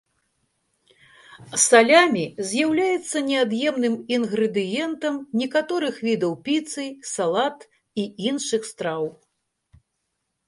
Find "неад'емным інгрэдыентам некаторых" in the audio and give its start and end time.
3.27-5.95